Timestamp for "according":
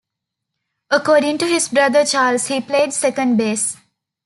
0.89-1.37